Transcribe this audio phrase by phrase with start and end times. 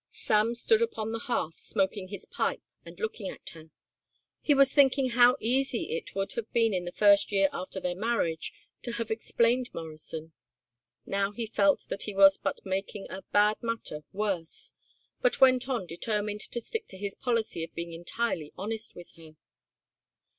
[0.09, 3.69] Sam stood upon the hearth smoking his pipe and looking at her.
[4.41, 7.93] He was thinking how easy it would have been in the first year after their
[7.93, 8.51] marriage
[8.81, 10.33] to have explained Morrison.
[11.05, 14.73] Now he felt that he was but making a bad matter worse,
[15.21, 19.35] but went on determined to stick to his policy of being entirely honest with her.